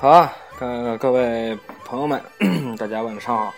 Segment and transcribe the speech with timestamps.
[0.00, 1.54] 好啊，各各位
[1.84, 2.18] 朋友们，
[2.78, 3.52] 大家晚上好。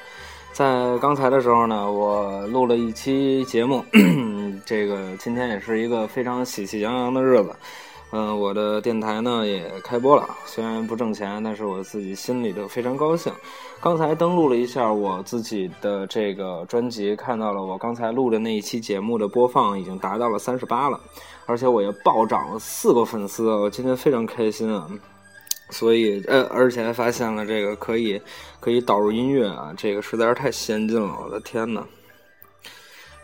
[0.52, 3.84] 在刚才的时候呢，我录了一期节目，
[4.66, 7.54] 这个今天也是一个非常喜气洋洋的日子。
[8.10, 13.32] 嗯，我的电台呢也开播了，虽然不挣钱，但是我自己心里头非常高兴。
[13.80, 20.98] 刚才登录了一下我自己的这个专辑，看到了我刚才录的那一期节目的播放已经达到了三十八了，
[21.46, 24.88] 而且我也暴涨了四个粉丝，我今天非常开心啊！
[25.72, 28.20] 所以，呃，而且还发现了这个可以
[28.60, 31.82] 可以导入音乐啊，这个实在是太先进了，我的天呐！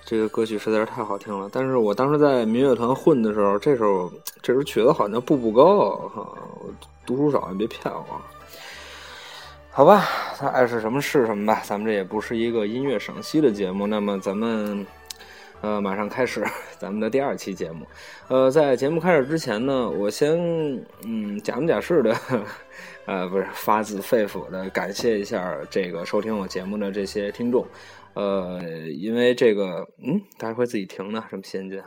[0.05, 1.51] 这个歌曲实在是太好听了。
[1.53, 4.11] 但是我当时在民乐团混的时候，这首
[4.43, 6.27] 这首曲子好像步步高哈，
[7.07, 8.05] 读书少，你别骗我。
[9.71, 14.87] 好吧，他爱是什么是什么吧，咱们这也不是一个音乐赏析的节目，那么咱们。
[15.61, 16.45] 呃，马上开始
[16.79, 17.87] 咱们的第二期节目。
[18.29, 20.39] 呃，在节目开始之前呢，我先
[21.05, 22.17] 嗯假模假式的，
[23.07, 27.67] 呃，不是发自肺腑的感谢一下这个收听我节目的这些听众。
[28.15, 31.81] 呃，因为这个，嗯，大家会自己停呢，这么先进。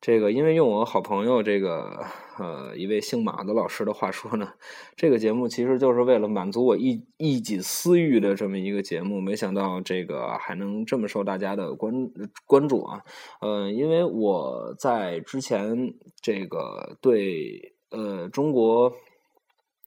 [0.00, 2.04] 这个，因为用我好朋友这个
[2.38, 4.52] 呃一位姓马的老师的话说呢，
[4.94, 9.20] 这个节目其实就是为了满足我一一己私欲的这么一个节目。
[9.20, 12.10] 没想到这个还能这么受大家的关
[12.46, 13.02] 关注啊！
[13.40, 18.92] 呃，因为我在之前这个对呃中国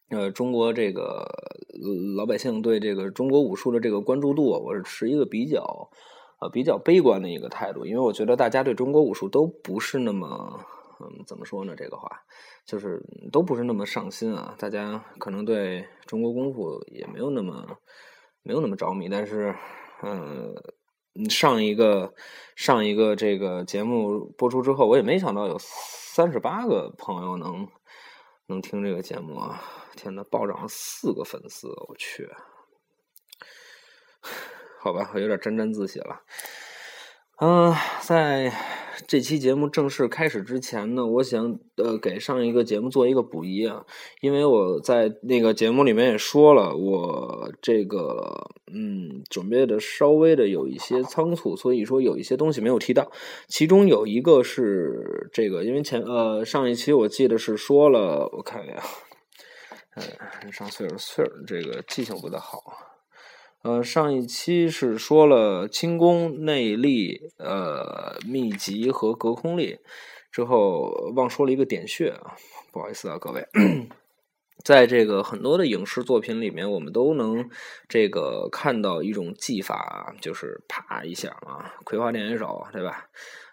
[0.09, 1.25] 呃中国这个
[2.17, 5.89] 老百姓对这个中国武术的这个关注度，我是持一个比较。
[6.41, 10.59] 呃，比较悲观的一个态度，因为我觉得大家对中国武术都不是那么，
[10.99, 11.75] 嗯，怎么说呢？
[11.77, 12.09] 这个话
[12.65, 12.99] 就是
[13.31, 14.55] 都不是那么上心啊。
[14.57, 17.77] 大家可能对中国功夫也没有那么
[18.41, 19.07] 没有那么着迷。
[19.07, 19.55] 但是，
[20.01, 20.55] 嗯，
[21.29, 22.11] 上一个
[22.55, 27.67] 上一个这个节目播出之后，我也没想到有三十八个朋友能
[28.47, 29.61] 能听这个节目啊！
[29.95, 32.27] 天呐，暴涨了四个粉丝，我去。
[34.83, 36.21] 好吧，我有点沾沾自喜了。
[37.39, 38.51] 嗯，在
[39.07, 43.85] 这期节目正式开始之前呢，我想呃给上一个节目做一个补遗啊，
[44.21, 53.11] 因为我在那个节目里面也说了，我这个嗯准备的稍微的有一些仓促，所以说有一些东西没有提到。
[53.47, 58.77] 其中有一个是这个，因为前呃上一期我记得是说了，我看看，
[59.95, 62.90] 嗯，上岁数岁数这个记性不太好。
[63.63, 69.77] 呃，上一期是说了轻功、内力、呃秘籍和隔空力，
[70.31, 72.33] 之后忘说了一个点穴啊，
[72.71, 73.45] 不好意思啊，各位，
[74.65, 77.47] 在这个很多的影视作品里面，我们都能
[77.87, 83.09] 这个看到一种技法，就是啪一下啊，葵花点穴手，对吧？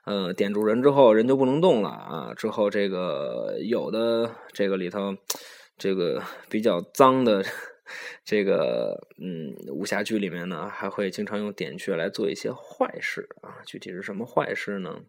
[0.06, 2.32] 呃，点住人之后，人就不能动了啊。
[2.34, 5.14] 之后这个有的这个里头，
[5.76, 7.44] 这个比较脏的。
[8.24, 13.58] 这个嗯，武侠剧里面呢，还会经常用点穴来做一些坏事啊。
[13.64, 15.02] 具体是什么坏事呢？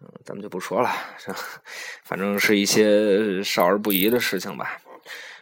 [0.00, 0.90] 嗯，咱们就不说了，
[2.04, 4.78] 反正是一些少儿不宜的事情吧。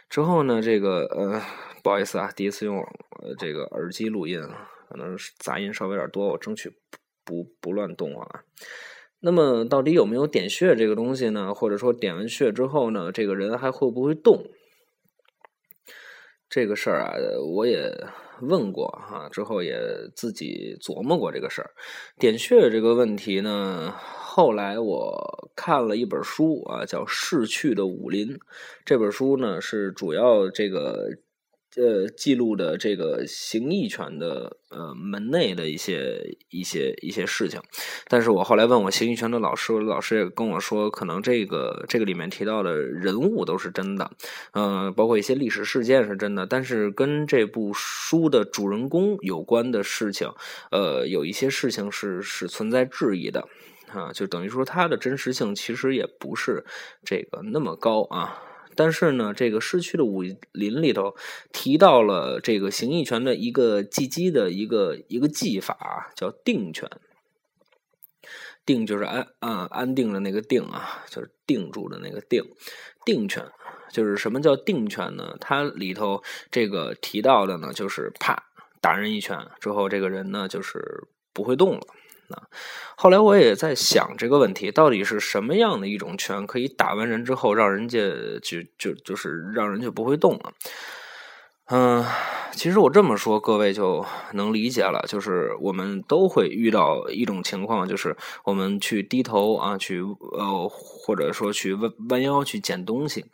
[0.09, 1.41] 之后呢，这个呃，
[1.83, 2.81] 不好意思啊，第一次用
[3.37, 4.41] 这个耳机录音，
[4.87, 6.71] 可能杂音稍微有点多，我争取
[7.25, 8.43] 不不乱动啊。
[9.19, 11.53] 那么，到底有没有点穴这个东西呢？
[11.53, 14.45] 或者说点完穴之后呢，这个人还会不会动？
[16.55, 17.11] 这个事儿啊，
[17.53, 17.91] 我也
[18.39, 19.77] 问过哈，之后也
[20.15, 21.69] 自己琢磨过这个事儿。
[22.17, 28.33] 点穴这个问题呢，后来我看了一本书啊，叫《逝去的武林》。
[28.85, 31.09] 这本书呢，是主要这个。
[31.77, 37.61] 呃，记录的这个形意拳的呃门内的一些一些一些事情，
[38.07, 44.09] 但是我后来问我形意拳的老师，老师也跟我说，可能这个这个里面提到的人物都是真的，
[44.53, 50.31] 嗯，包括一些历史事件是真的，但是跟这部书的主人公有关的事情，
[50.71, 53.49] 呃，有一些事情是是存在质疑的，
[53.91, 56.63] 啊，就等于说它的真实性其实也不是
[57.03, 58.41] 这个那么高啊。
[58.75, 61.15] 但是呢，这个失去的武林里头
[61.51, 66.89] 提到了这个形意拳的一个技击的一个一个技法，叫定拳。
[68.65, 72.43] 定就是安啊安定的那个定啊，就是定住的那个定。
[73.05, 73.45] 定拳
[73.91, 75.37] 就是什么叫定拳呢？
[75.39, 78.43] 它里头这个提到的呢，就是啪
[78.81, 81.81] 打人一拳之后，这个人呢就是不会动了。
[82.29, 82.43] 啊，
[82.95, 87.99] 后来我也在想这个问题，到底是什么样的一种拳可以打完人之后，让人家
[88.41, 90.53] 就就就是让人就不会动了？
[91.67, 92.05] 嗯，
[92.51, 95.03] 其实我这么说，各位就能理解了。
[95.07, 99.99] 就是我们都会遇到一种情况，就是我们去低头啊，去
[100.37, 103.25] 呃，或者说去弯弯腰去捡东西，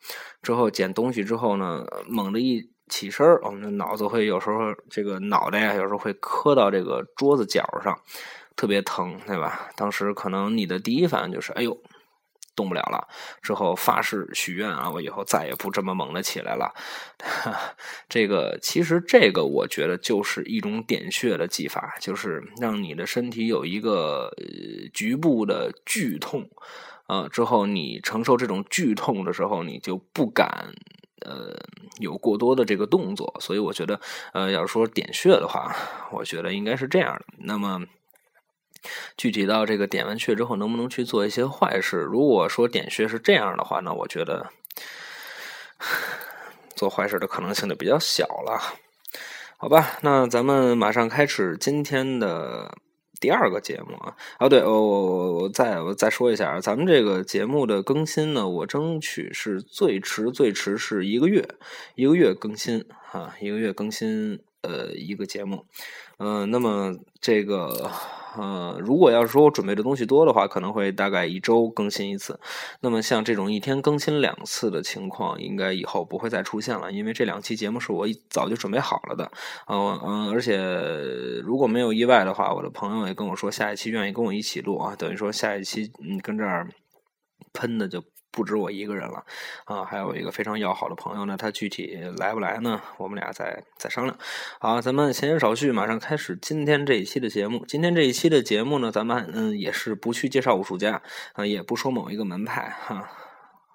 [0.41, 4.59] 之后捡东西之后呢，猛地一起身我们的脑子会有时候
[4.89, 7.99] 这个脑袋呀，有时候会磕到这个桌子角上，
[8.61, 9.71] 特别疼，对吧？
[9.75, 11.75] 当时可能你的第一反应就是，哎呦。
[12.53, 13.07] 动不了了，
[13.41, 16.73] 之后发誓许愿啊，我以后再也不这么猛的起来了。
[18.09, 24.29] 这个其实这个我觉得就是一种点穴的技法，就是让你的身体有一个
[24.93, 26.47] 局部的剧痛
[27.07, 30.73] 啊，之后你承受这种剧痛的时候，你就不敢
[31.25, 31.55] 呃
[31.99, 33.33] 有过多的这个动作。
[33.39, 33.99] 所以我觉得
[34.33, 35.73] 呃，要说点穴的话，
[36.11, 37.25] 我觉得应该是这样的。
[37.39, 37.87] 那么。
[39.17, 41.97] 具体到这个点完穴之后，能不能去做一些坏事？
[41.97, 44.49] 如果说点穴是这样的话，那我觉得
[46.75, 48.59] 做坏事的可能性就比较小了。
[49.57, 52.75] 好吧，那咱们马上开始今天的
[53.19, 54.15] 第二个节目啊！
[54.39, 61.47] 哦，对，我我我再我再说一下，咱们这个节目的更新呢，我争取是最迟最迟是一个月，
[61.93, 65.67] 一个月更新啊，一个月更新呃一个节目。
[66.17, 67.91] 嗯，那么这个。
[68.37, 72.39] 呃，如果要是说我准备的东西多的话，可能会大概一周更新一次。
[72.79, 79.31] 那么像这种一天更新两次的情况，应该以后不会再出现了，因为这两期节目是我早就准备好了的。
[79.67, 80.57] 嗯嗯，而且
[81.43, 86.67] 如果没有意外的话，我的朋友也跟我说，下一期愿意跟我一起录啊，等于说下一期你跟这儿
[87.53, 88.03] 喷的就。
[88.31, 89.23] 不止我一个人了，
[89.65, 91.35] 啊，还有一个非常要好的朋友呢。
[91.37, 92.81] 他具体来不来呢？
[92.97, 94.17] 我们俩再再商量。
[94.59, 97.65] 好，咱们闲言少叙，马上开始今天这一期的节目。
[97.67, 101.01] 今天这一期的节目呢，咱们嗯也是不去介绍武术家，
[101.33, 103.09] 啊，也不说某一个门派，哈。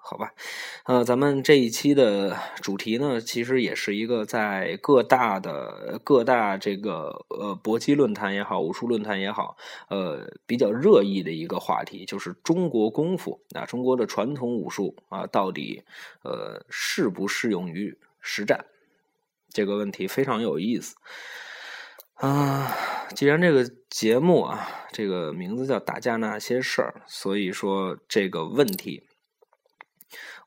[0.09, 0.31] 好吧，
[0.85, 9.57] 呃，咱们这一期的主题呢，其实也是一个在各大的各大这个呃搏击论坛也好，武术论坛也好，
[9.89, 15.83] 呃比较热议的一个话题，就是中国功夫啊，中国的传统武术啊，到底
[16.23, 18.65] 呃适不适用于实战？
[19.51, 20.95] 这个问题非常有意思
[22.13, 22.73] 啊。
[23.13, 29.03] 既然这个节目啊，这个名字叫“打架那些事儿”，所以说这个问题。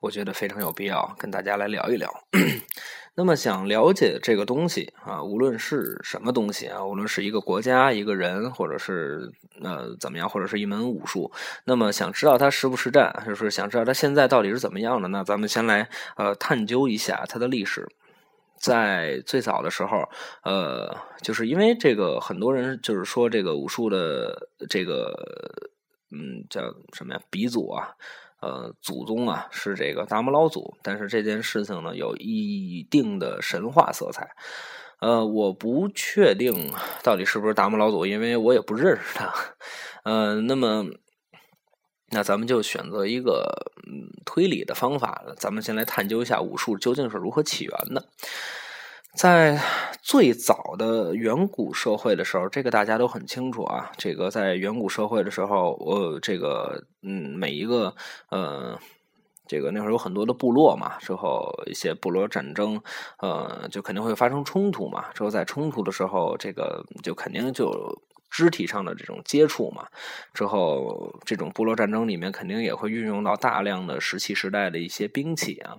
[0.00, 2.10] 我觉得非常有必要跟大家来聊一聊。
[3.16, 9.30] 那么，想了解这个东西啊，无论是什么东西啊，无论是一个国家、一个人，或者是
[9.62, 11.30] 呃怎么样，或者是一门武术，
[11.64, 17.86] 那么想知道它实不实战，就是想知道它现在到底是怎么样的，那咱们先来呃探究一下它的历史。
[18.56, 20.08] 在最早的时候，
[20.44, 25.12] 呃，就是因为这个，很多人就是说这个武术的这个
[26.10, 26.62] 嗯叫
[26.92, 27.90] 什么呀鼻祖啊。
[28.40, 34.30] 呃，祖宗啊是这个达摩老祖，但是这件事情呢有一定的神话色彩。
[35.00, 36.72] 呃，我不确定
[37.02, 39.32] 到底是不是达摩老祖，因为我也不认识他。
[40.04, 40.84] 呃，那么
[42.10, 48.04] 那咱们就选择一个嗯推理的方法，咱们先来探究一下武术究竟是如何起源的。
[49.14, 49.60] 在
[50.02, 53.90] 最早的远古社会的时候，这个大家都很清楚啊。
[53.96, 57.94] 这个在远古社会的时候，我这个嗯，每一个
[58.30, 58.78] 呃，
[59.46, 62.80] 这个那会儿有很多的部落嘛，之后一些部落战争，
[63.18, 65.12] 呃，就肯定会发生冲突嘛。
[65.12, 69.86] 之后在冲突的时候，这个就肯定就肢体上的这种接触嘛。
[70.32, 75.76] 之后这种部落战争里面肯定也会运用到大量的石器时代的一些兵器啊。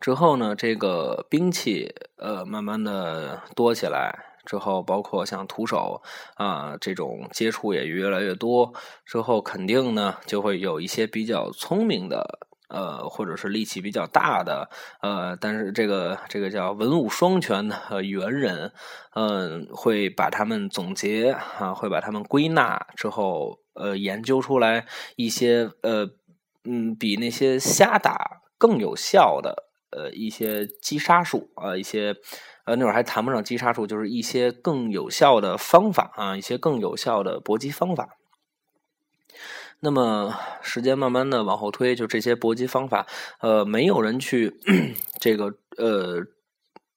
[0.00, 4.12] 之后呢，这个兵器呃慢慢的多起来，
[4.44, 6.02] 之后包括像徒手
[6.34, 8.72] 啊这种接触也越来越多，
[9.04, 14.68] 之后肯定呢就会有一些比较聪明的呃或者是力气比较大的
[15.02, 18.72] 呃，但是这个这个叫文武双全的猿人，
[19.14, 26.08] 嗯，会把他们总结啊，会把他们归纳之后呃研究出来一些呃
[26.64, 28.31] 嗯比那些瞎打
[28.62, 29.50] 更有效的。
[29.94, 32.16] 呃，一些击杀术啊，一些
[32.64, 38.16] 呃，那会儿还谈不上击杀术，就是一些更有效的方法啊，一些更有效的搏击方法。
[39.80, 43.06] 那么时间慢慢的往后推，就这些搏击方法，
[43.40, 44.58] 呃，没有人去
[45.20, 46.24] 这个呃。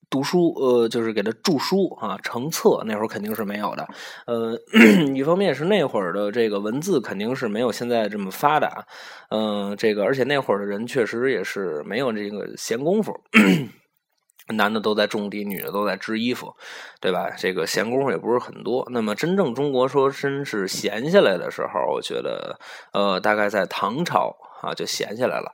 [0.10, 3.88] 读书，呃，就是给他著书啊，成册，那会儿肯定是没有的。
[4.26, 4.58] 呃，
[5.16, 8.86] 一方面是那会儿的这个文字肯定是没有现在这么发达，
[9.30, 13.14] 嗯，这个而且那会儿的人确实也是没有这个闲工夫，
[14.56, 16.54] 男的都在种地，女的都在织衣服，
[17.02, 17.32] 对吧？
[17.38, 18.88] 这个闲工夫也不是很多。
[18.92, 22.60] 那么真正中国说真是闲下来的时候，我觉得，
[22.94, 25.52] 呃，大概在唐朝啊就闲下来了。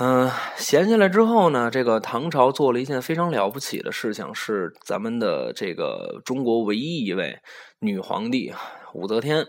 [0.00, 7.40] 嗯，闲下来之后呢，这个唐朝做了一件非常了不起的事情，是咱们的这个中国唯一一位
[7.80, 8.54] 女皇帝
[8.94, 9.44] 武则天，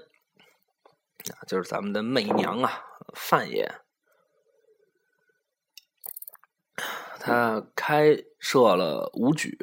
[1.48, 2.82] 就是咱们的媚娘啊，
[3.13, 3.72] 范爷，
[7.20, 9.56] 她开设了武举。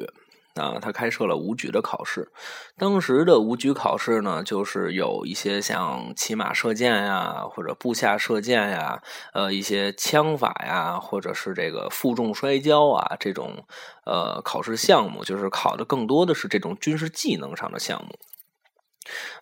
[0.57, 2.31] 啊，他开设了武举的考试。
[2.77, 9.01] 当时的武举考试呢，就是有一些像骑马射箭呀，或者步下射箭呀，
[9.33, 13.65] 呃，一些枪法呀，或者是这个负重摔跤啊，这种
[14.05, 18.17] 呃考试项目，就是考的更多的是这种军事技能上的项目。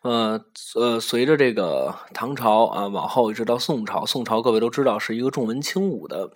[0.04, 0.40] 呃
[0.76, 6.30] 呃，随着这个唐朝啊，往后一直到宋朝，宋朝各位都知道是一个重文轻武的。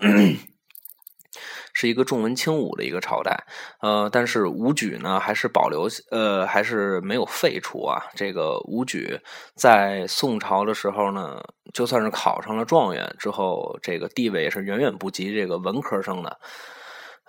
[1.79, 3.41] 是一个重文轻武的一个朝代，
[3.79, 8.03] 呃，但是武举呢还是保留，呃，还是没有废除啊。
[8.15, 9.17] 这个武举
[9.55, 11.41] 在宋朝的时候呢，
[11.73, 16.37] 就算是考上了状元之后，这个地位是远远不及这个文科生的。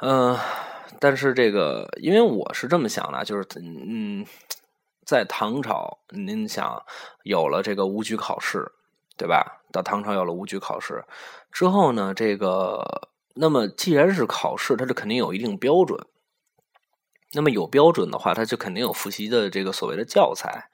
[0.03, 0.37] 嗯，
[0.99, 4.27] 但是这个，因为我是这么想的，就是嗯，
[5.07, 6.83] 在唐朝，您想
[7.23, 8.67] 有了这个武举考试，
[9.17, 9.61] 对吧？
[9.71, 11.05] 到唐朝有了武举考试
[11.53, 13.07] 之后呢，这个。
[13.35, 16.05] 那么，既然是考试，它就肯定有一定标准。
[17.33, 20.69] 那么有标准的话，它就肯定有复习的这个所谓的教材。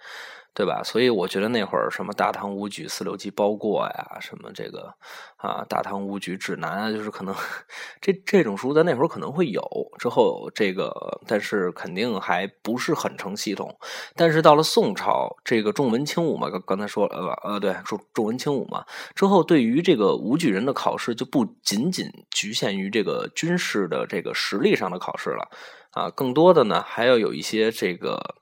[0.56, 0.82] 对吧？
[0.82, 4.90] 所以我觉得那会儿什么《大唐武举四六级包过》呀，什么这个
[5.36, 7.34] 啊《大唐武举指南》啊，就是可能
[8.00, 9.62] 这这种书在那会儿可能会有。
[9.98, 13.76] 之后这个，但是肯定还不是很成系统。
[14.14, 18.82] 但是到了宋朝，这个重文轻武嘛，刚刚才说了呃，对，重重文轻武嘛。
[19.14, 25.50] 之后对于这个武举人的考试，就不仅仅局限于这个军事的这个实力上的考试了
[25.92, 28.36] 啊，更多的呢还要有一些这个。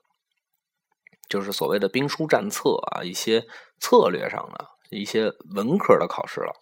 [1.29, 3.45] 就是所谓的兵书战策啊，一些
[3.79, 6.53] 策略上的一些文科的考试了。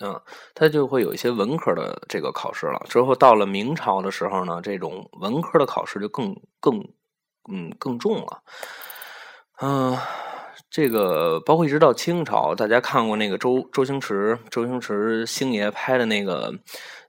[0.00, 0.22] 嗯，
[0.54, 2.86] 他就会有一些文科的这个考试了。
[2.88, 6.78] 之后到了明朝的时候呢，这种文科的考试就更更
[7.50, 8.42] 嗯更重了。
[9.60, 9.98] 嗯，
[10.70, 16.54] 这个包括一直到清朝，大家看过那个周周星驰周星驰星爷拍的那个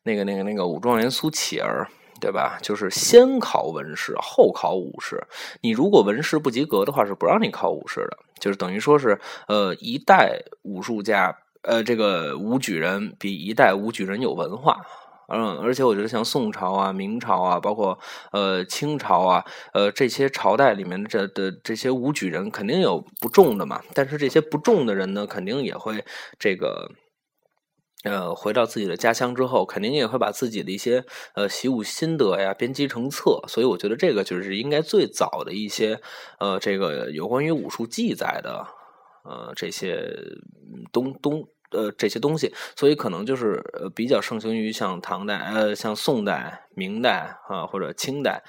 [0.01, 1.87] 那个那个那个武状元苏乞儿。
[2.19, 2.59] 对吧？
[2.61, 5.21] 就是先考文试，后考武试。
[5.61, 8.17] 你如果文试不及格的话，是不让你考武试的。
[8.39, 14.77] 就是等于说是，呃，一代武术家，呃，这个武举人比一代武举人有文化。
[15.27, 17.99] 嗯，而且我觉得像宋朝啊、明朝啊，包括
[18.31, 23.81] 呃清朝啊，呃这些朝代里面的这的这些武举人，肯定有不中的嘛。
[23.93, 26.03] 但是这些不中的人呢，肯定也会
[26.37, 26.91] 这个。
[28.05, 31.03] 呃，回到自己的家乡之后，肯定也会把自己的一些
[31.35, 35.99] 呃习武心得呀编辑成册，所以我觉得这个就是应该最早的一些
[36.39, 38.65] 呃这个有关于武术记载的
[39.25, 40.15] 呃这些
[40.93, 48.41] 东东呃这些东西，所以可能就是呃比较盛行于像唐代呃像宋代、明代啊或者清代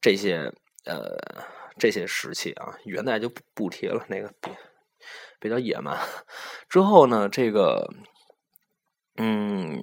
[0.00, 0.50] 这些
[0.86, 1.14] 呃
[1.78, 4.50] 这些时期啊，元代就不不提了，那个比
[5.38, 5.94] 比较野蛮。
[6.70, 7.86] 之后呢，这个。
[9.16, 9.80] 嗯，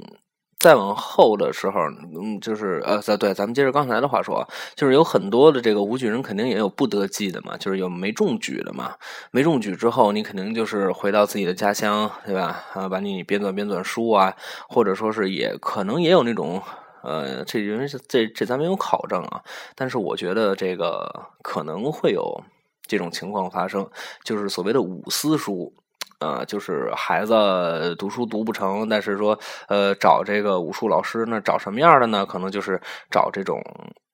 [0.60, 1.80] 再往后的时候，
[2.22, 4.46] 嗯，就是呃，对，咱们接着刚才的话说，
[4.76, 8.96] 就是有很多的这个武举人，肯定也有不得计的嘛，就是有没中举的嘛。
[9.32, 12.62] 没中举之后，你肯定就是回到自己的家乡，对吧？
[12.74, 14.36] 啊，把你编纂编纂书啊，
[14.68, 16.62] 或者说是也可能也有那种，
[17.04, 19.42] 呃，这人这这咱没有考证啊，
[19.76, 21.10] 但是我觉得这个
[21.42, 22.44] 可能会有
[22.86, 23.90] 这种情况发生，
[24.26, 25.74] 就是所谓的武私书。
[26.22, 29.38] 呃，就是孩子读书读不成，但是说，
[29.68, 32.26] 呃，找这个武术老师，那找什么样的呢？
[32.26, 33.60] 可能就是找这种，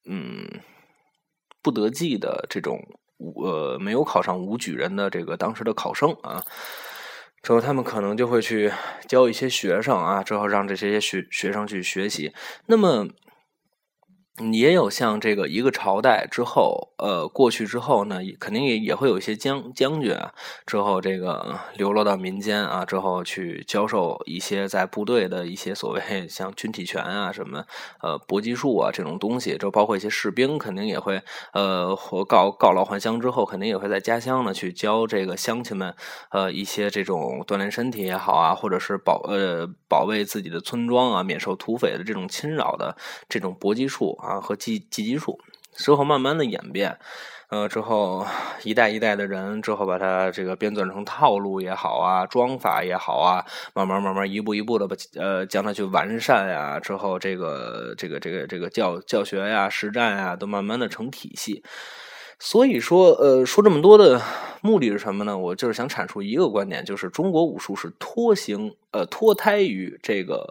[0.10, 0.48] 嗯，
[1.62, 2.80] 不得计的这种，
[3.44, 6.42] 呃，没有考上武举人的这个当时的考生啊。
[7.44, 8.72] 之后他们可能就会去
[9.08, 12.34] 教一些学生啊，之后让这些学学生去学习。
[12.66, 13.08] 那么。
[14.39, 20.32] 也有像这个一个朝代之后，呃，过去之后呢，肯定也也会有一些将将军啊，
[20.67, 27.65] 之后这个流落到民间啊，之后去教授一些在部队的一些所谓 像军体拳啊，什么
[28.00, 31.20] 呃搏击术啊这种东西，就包括一些士兵，肯定也会
[31.53, 35.96] 呃或告告老还乡之后，肯定也会在家乡呢去教这个乡亲们
[36.29, 42.96] 呃一些这种锻炼身体也好啊，或者是保呃保卫自己的村庄啊，免受土匪的这种侵扰的
[43.27, 44.15] 这种搏击术。
[44.27, 45.39] 啊和技技击术
[45.75, 46.98] 之后慢慢的演变，
[47.50, 48.25] 呃，之后
[48.63, 61.63] 一代一代的人之后把它这个编纂成套路也好啊，装法也好啊，慢慢慢慢一步一步的把呃将它去完善呀，之后这个这个这个这个教教学呀、实战呀都慢慢的成体系。
[62.39, 64.22] 所以说，呃，说这么多的
[64.62, 65.36] 目的是什么呢？
[65.36, 70.46] 我就是想阐述一个观点，就是中国武术是脱形，呃，脱胎于这个，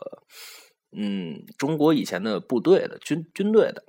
[0.92, 3.84] 嗯，中国以前的部队的军军队的。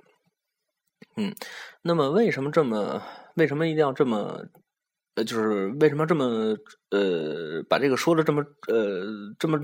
[1.16, 1.34] 嗯，
[1.82, 3.02] 那么为什么这么？
[3.34, 4.46] 为什么一定要这么？
[5.14, 6.56] 呃，就是为什么这么？
[6.90, 8.44] 呃，把这个说的这么？
[8.68, 9.04] 呃，
[9.38, 9.60] 这么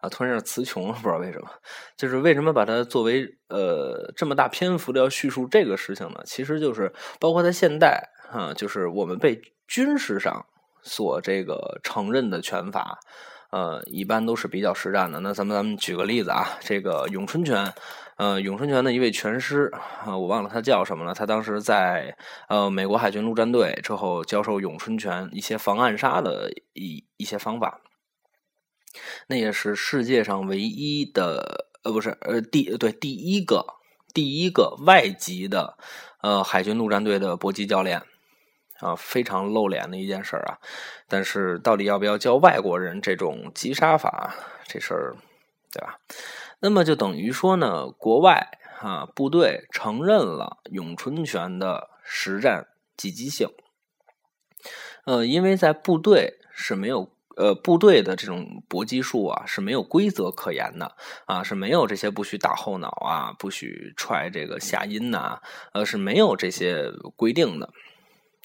[0.00, 0.08] 啊？
[0.08, 1.48] 突然有点词穷了，不知道为什么。
[1.96, 6.20] 就是为什么把它作为呃这么大篇幅的要叙述这个事情呢？
[6.26, 10.44] 其实就是包括在现代啊，就是我们被军事上
[10.82, 12.98] 所这个承认的拳法，
[13.54, 15.20] 呃，一般都是比较实战的。
[15.20, 17.72] 那咱们咱们举个例子啊，这个咏春拳。
[18.16, 19.70] 呃，咏春拳的一位拳师
[20.04, 21.14] 啊，我忘了他叫什么了。
[21.14, 22.16] 他当时在
[22.48, 27.80] 呃美国海军陆战队之后教授咏春拳一些防暗杀的一一些方法。
[29.28, 33.66] 那也是世界上唯一的呃不是呃第对第一个
[34.12, 35.76] 第一个外籍的
[36.22, 38.02] 呃海军陆战队的搏击教练
[38.80, 40.58] 啊，非常露脸的一件事啊。
[41.08, 44.34] 但是到底要不要教外国人这种击杀法
[44.66, 45.16] 这事儿，
[45.72, 45.98] 对吧？
[46.60, 53.48] 那么就等于说呢，国外啊部队承认了咏春拳的实战积极性。
[55.04, 67.70] 呃，因为在部队是没有呃部队的这种搏击术啊是没有规则可言的啊是没有这些不许打后脑啊不许踹这个下阴呐呃是没有这些规定的，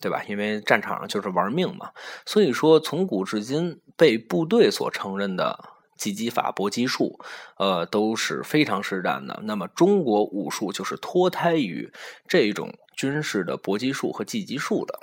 [0.01, 0.23] 对吧？
[0.27, 1.91] 因为战场上就是玩命嘛，
[2.25, 5.75] 所以说从古至今被部队所承认的。
[5.99, 7.19] 击击法、搏击术，
[7.57, 9.41] 呃，都是非常实战的。
[9.43, 11.91] 那么，中国武术就是脱胎于
[12.25, 14.97] 这种军事的搏击术和击击术的。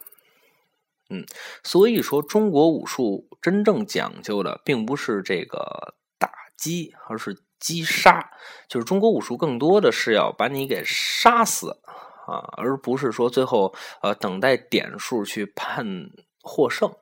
[1.11, 1.27] 嗯，
[1.63, 8.31] 所以说，中国武术真正讲究的，并不是这个打击，而是击杀。
[8.67, 11.79] 就是中国武术更多的是要把你给杀死
[12.27, 16.11] 啊，而不是说最后呃等待点数去判
[16.43, 16.95] 获胜。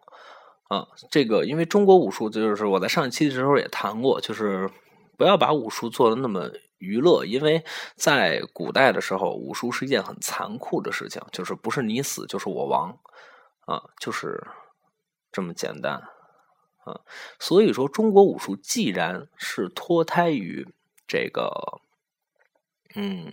[0.68, 4.68] 啊，这个因为中国武术就是我在上一期的时候也谈过，就是
[5.18, 7.62] 不要把武术做的那么娱乐，因为
[7.96, 12.98] 在古代的时候，武术是一件很残酷的事情，就是不是你死就是我亡，
[13.66, 14.42] 啊，就是
[15.30, 16.02] 这么简单，
[16.84, 17.00] 啊，
[17.38, 20.66] 所以说中国武术既然是脱胎于
[21.06, 21.80] 这个，
[22.94, 23.30] 嗯。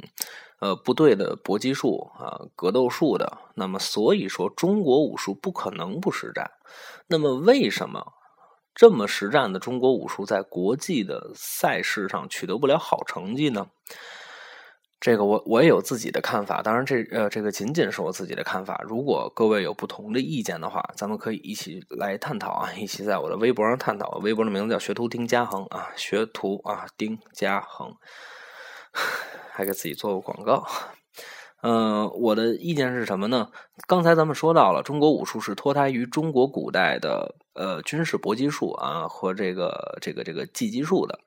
[0.61, 6.51] 呃，部队的搏击术啊，格斗术的，那么所以说中国武术不可能不实战。
[7.07, 8.13] 那么为什么
[8.75, 13.69] 这么实战的中国武术在国际的赛事上取得不了好成绩呢？
[14.99, 18.79] 这个我我也有自己的看法，当然这呃这个仅仅是我自己的看法。
[18.87, 24.19] 如果各位有不同的意见的话，咱们可以一起来探讨啊，一起在我的微博上探讨。
[24.21, 27.95] 微博的名字叫学徒丁家恒啊，学徒啊丁家恒。
[29.51, 30.65] 还给自己做个广告，
[31.61, 33.49] 嗯，我的意见是什么呢？
[33.87, 41.19] 刚才咱们说到了，中国武术是脱胎于中国古代的呃军事搏击术啊和这个这个这个技击术的。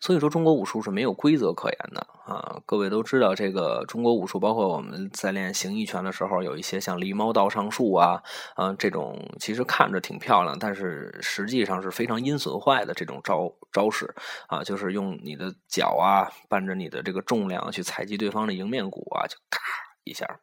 [0.00, 2.60] 所以说，中国武术是没有规则可言的啊！
[2.66, 8.22] 各位都知道，这个中国武术，包括我们在练形意拳的时候，有一些像狸猫倒上术啊，
[8.54, 14.14] 啊，这种其实看着挺漂亮，但是实际上是非常阴损坏的这种招招式
[14.48, 19.60] 啊，就是用你的脚啊，伴着你的这个重量去采集对方的迎面骨啊，就咔
[20.04, 20.40] 一下。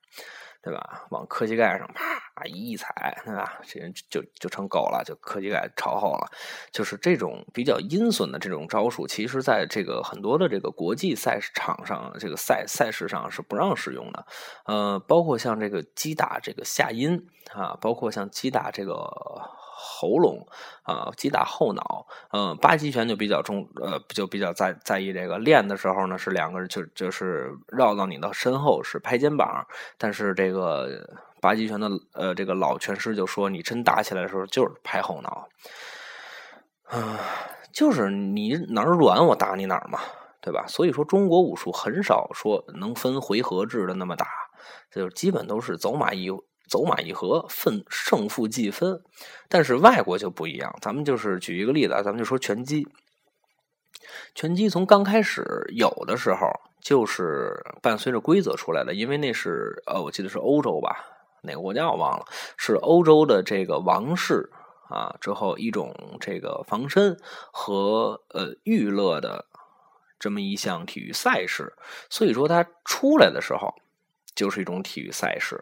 [0.63, 1.07] 对吧？
[1.09, 3.59] 往科技盖上啪一踩，对吧？
[3.63, 6.27] 这人就就成狗了，就科技盖朝后了。
[6.71, 14.25] 就是这种比较阴损的这种招数，其实在这个很多的这个国际赛场上，这个赛赛事上是不让使用的。
[14.65, 19.60] 呃，包括像这个击打这个下阴啊，包括像击打这个。
[19.83, 20.45] 喉咙
[20.83, 29.65] 啊，击打后脑，嗯，八极拳就比较重，呃，就比较在在意这个练的时候呢，是两个人就就是绕到你的身后是拍肩膀，
[29.97, 30.87] 但是这个
[31.41, 35.47] 八极拳的呃这个老拳师就说，你真打起来的时候就是拍后脑，
[36.83, 37.19] 啊，
[37.73, 39.99] 就是你哪儿软我打你哪儿嘛，
[40.41, 40.65] 对吧？
[40.67, 44.27] 所以说中国武术很少说能分回合制的那么打，
[44.91, 46.29] 就是基本都是走马一。
[46.71, 49.03] 走马一合，分胜负计分，
[49.49, 50.73] 但是外国就不一样。
[50.81, 52.87] 咱们就是举一个例子啊，咱们就说拳击。
[54.33, 55.43] 拳击从刚开始
[55.75, 56.47] 有的时候，
[56.79, 60.95] 就是伴随着规则出来的，因为那是呃，我记得是欧洲吧，
[61.41, 64.49] 哪个国家我忘了，是欧洲的这个王室
[64.87, 67.19] 啊，之后一种这个防身
[67.51, 69.43] 和呃娱乐的
[70.17, 71.73] 这么一项体育赛事，
[72.09, 73.75] 所以说它出来的时候
[74.33, 75.61] 就是一种体育赛事。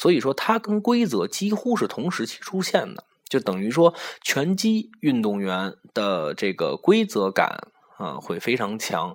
[0.00, 9.14] 所以说，它跟规则几乎是同时期出现的，就等于说，拳击运动员的这个规则感啊会非常强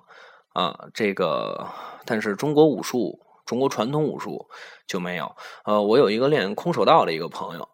[0.54, 0.88] 啊。
[0.94, 1.72] 这个，
[2.06, 4.48] 但是中国武术中国传统武术
[4.86, 5.36] 就没有。
[5.64, 7.68] 呃，我有一个练空手道的一个朋友，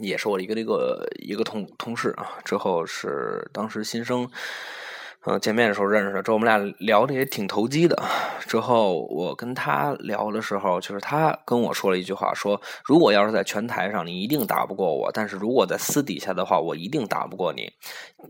[0.00, 2.32] 也是我的一个一个一个同同事啊。
[2.44, 4.30] 之后是当时新生。
[5.26, 8.02] 嗯，见面的时候认识的，之后我们俩聊的也挺投机的。
[8.48, 17.70] 之后我跟他聊的时候，就是他跟我说了一句话，说如果要是在拳台上，你一定打不过我；但是如果在私底下的话，我一定打不过你。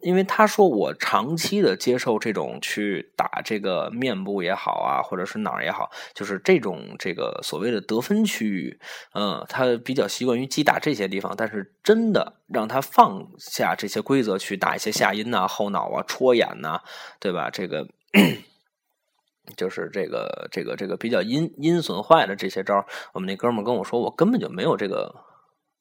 [0.03, 8.81] 因为他说我长期的接受这种去打这个面部也好啊，或者是哪儿也好，就是这种这个所谓的得分区域，
[9.15, 11.35] 嗯，他比较习惯于击打这些地方。
[11.37, 16.81] 但是真的让他放下这些规则去打一些下阴呐、后脑啊、戳眼呐。
[17.19, 17.51] 对吧？
[17.51, 17.87] 这个
[19.57, 25.13] 就是这个这个这个比较阴阴损坏的这些招我们那哥们跟我说，我根本就没有这个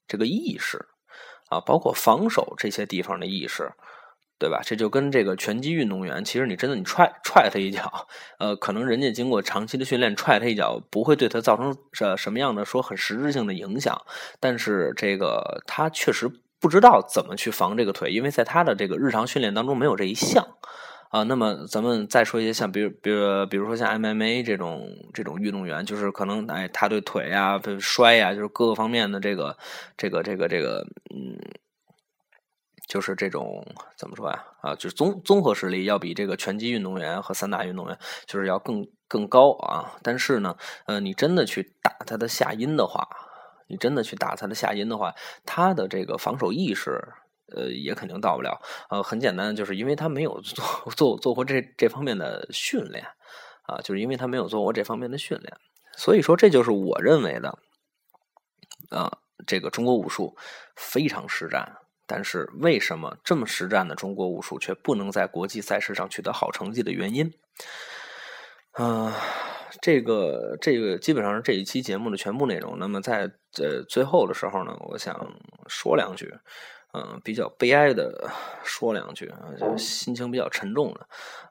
[0.08, 0.88] 这个意识
[1.50, 3.72] 啊，包括防守这些地方的意识，
[4.40, 4.62] 对吧？
[4.64, 8.08] 这就跟这个拳击运动员，其实你真的你踹踹他一脚，
[8.40, 14.02] 呃，可能人家经过长期的训练，踹他一脚不会对他造成什什么样的说很实质性的影响，
[14.40, 16.28] 但是这个他确实
[16.60, 20.46] 不知道怎么去防这个腿，因为在他的这个日常训练当中没有这一项。
[21.10, 29.58] 啊，那么咱们再说一些像，比如，比如，比如说像 MMA 这种这种运动员，就是可能哎，他对腿啊、摔呀，就是各个方面的这个
[29.98, 31.36] 这个这个这个，嗯，
[32.88, 33.66] 就是这种
[33.98, 34.46] 怎么说呀？
[34.62, 39.94] 啊，就是综综合实力要比这个拳击运动员和散打运动员就是要更更高啊。
[40.04, 43.08] 但是呢，呃，你真的去打他的下阴的话，
[43.70, 47.02] 你真的去打他的下阴的话，他的这个防守意识。
[47.52, 48.62] 呃，也肯定到不了。
[48.92, 50.64] 呃，很简单，就是因为他没有做
[50.96, 53.04] 做做过这这方面的训练
[53.64, 55.58] 啊，就是因为他没有做过这方面的训练，
[55.98, 57.58] 所以说这就是我认为的
[58.92, 60.38] 啊，这个中国武术
[60.76, 67.34] 非常实战，但是为什么这么实战的中国武术却不能在国际赛事上取得好成绩的原因？
[68.74, 69.12] 啊，
[69.82, 72.78] 这个这个基本上是这一期节目的全部内容。
[72.80, 75.16] 那么在呃最后的时候呢，我想
[75.68, 76.34] 说两句。
[76.94, 78.30] 嗯，比较悲哀的
[78.64, 81.08] 说两句啊，就心情比较沉重的。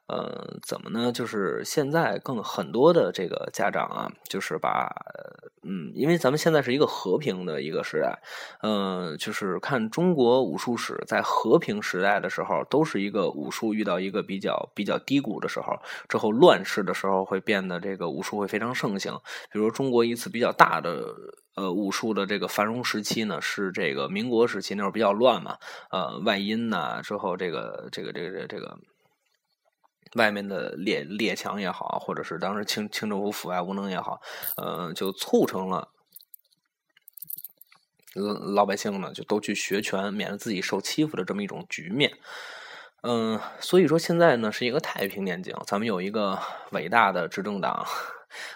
[0.07, 1.11] 呃，怎么呢？
[1.11, 4.89] 就是现在更很多的这个家长啊，就是把
[5.61, 8.19] 嗯，因为咱们现在是一个和平的一个时代，
[8.63, 19.13] 嗯，就是看中国武术史，在和平时代的时候，都是一个武术遇到一个比较比较低谷的时候，之后乱世的时候会变得这个武术会非常盛行。
[19.51, 21.05] 比如中国一次比较大的
[21.59, 25.57] 呃武术的这个繁荣时期呢，是这个民国时期，那会儿比较乱嘛，
[25.91, 28.77] 呃，外因呐，之后这个这个这个这个这个。
[30.15, 34.19] 外面的列列强也好，或者是当时清清政府腐败无能也好，
[34.57, 35.89] 呃，就促成了
[38.15, 42.17] 老老百姓呢就都去学拳，免得自己受欺负的这么一种局面。
[43.03, 46.39] 嗯，所以说现在呢是一个太平年景，咱们有一个
[46.71, 47.85] 伟大的执政党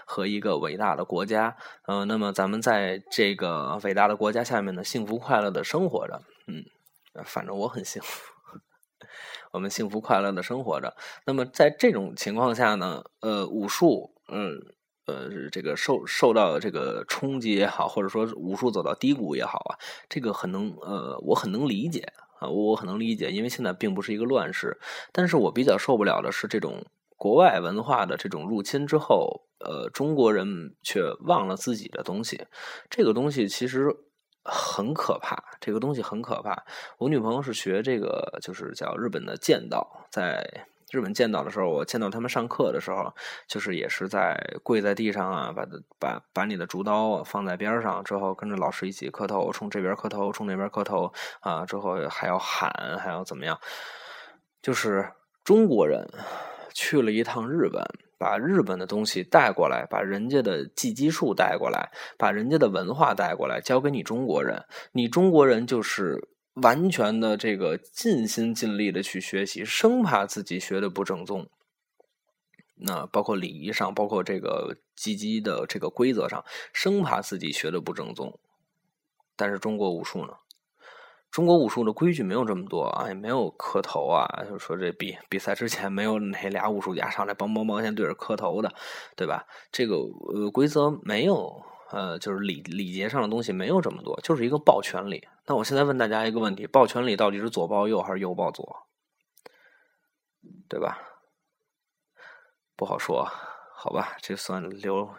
[0.05, 1.57] 和一个伟大的国家，
[1.88, 6.21] 嗯，那么咱们在这个伟大的国家下面呢，幸福快乐的生活着。
[6.47, 6.65] 嗯，
[7.23, 8.33] 反正我很幸福。
[9.51, 10.95] 我们幸福快乐的生活着。
[11.25, 14.59] 那么在这种情况下呢，呃，武术，嗯，
[15.05, 19.77] 呃，这个受受到这个冲击也好，或者说武术走到低谷也好啊，
[20.09, 24.79] 这个很能，呃，我很能理解啊，我很能理解，因为现在并不是一个乱世。
[25.12, 26.83] 但是我比较受不了的是这种
[27.15, 32.45] 国外文化的这种入侵之后，呃，中国人却忘了自己的东西。
[32.89, 33.95] 这个东西其实。
[34.45, 36.65] 很可怕，这个东西很可怕。
[36.97, 40.06] 我女朋友是学这个，就是叫日本的剑道。
[40.12, 43.15] 在日本剑道的时候，我见到他们上课的时候，
[43.47, 45.65] 就是也是在跪在地上啊，把
[45.97, 53.58] 把把你的竹刀放在边上，之后跟着老师一起磕头，冲这边磕头，冲那边磕头啊，之后还要喊，还要怎么样？
[54.62, 55.10] 就是
[55.45, 56.06] 中国人
[56.73, 57.83] 去了一趟日本。
[58.15, 64.63] 把日本的东西带过来，把人家的技击术带过来，把人家的文化带过来，交给你中国人。
[64.93, 71.49] 你中国人就是完全的这个尽心尽力的去学习，生怕自己学的不正宗。
[72.75, 78.39] 那包括礼仪上，包括这个击击的这个规则上，生怕自己学的不正宗。
[79.36, 80.33] 但是中国武术呢？
[81.34, 88.72] 中国武术的规矩没有这么多啊，也没有磕头啊，就是说这比比赛之前没有哪俩武术家上来梆梆梆先对着磕头的，
[89.15, 89.43] 对吧？
[89.72, 95.28] 这个呃规则没有，呃，就是礼礼节上的东西没有这么多，就是一个抱拳礼。
[95.48, 98.88] 那我现在问大家一个问题：抱拳礼到底是左抱右还是右抱左？
[100.69, 101.00] 对吧？
[102.76, 103.28] 不好说，
[103.76, 105.10] 好吧，这算留，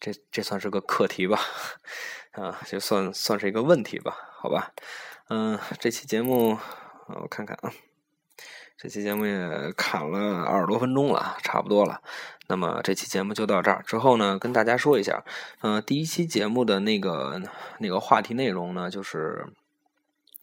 [0.00, 1.38] 这这算是个课题吧？
[2.34, 4.16] 啊，这算算是一个问题吧？
[4.32, 4.72] 好吧。
[5.32, 6.58] 嗯，这期节目，
[7.06, 7.70] 我看看啊，
[8.76, 12.02] 这期节目也砍了二十多分钟了，差不多了。
[12.48, 13.80] 那么这期节目就到这儿。
[13.86, 15.22] 之后呢，跟大家说一下，
[15.60, 17.40] 嗯，第一期节目的那个
[17.78, 19.46] 那个话题内容呢，就是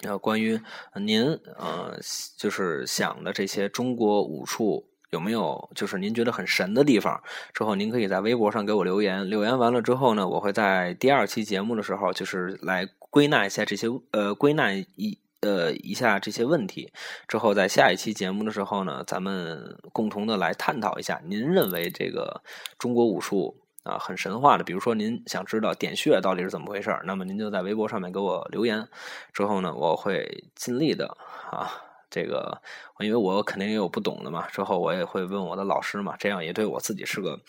[0.04, 0.58] 呃，关于
[0.96, 2.00] 您呃，
[2.38, 7.22] 就是想的这些中国武术有没有，就是您觉得很神的地方。
[7.54, 15.18] 之后您可以在微博上给我留言，留言完了之后呢，我会在第二期节目的时候，就是来归纳一下这些呃，归纳一。
[15.42, 16.92] 呃，一下这些问题
[17.28, 22.42] 之后，在下一期节目的时候呢，咱们共同的来探讨一下，您认为这个
[22.80, 28.90] 中国武术啊很神话的，比如说您想知道点穴到底是怎么回事那么您就在微博上面给我留言，
[29.32, 31.16] 之后呢，我会尽力的
[31.52, 31.70] 啊，
[32.10, 32.62] 这个
[33.00, 37.40] 因为我肯定也有不懂的嘛，之后我也会问我的老师嘛，这样也对我自己是个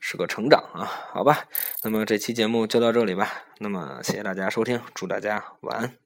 [0.00, 1.44] 是个成长啊，好吧，
[1.82, 6.01] 那么这期节目就到这里吧，那么谢谢大家收听，祝大家晚安。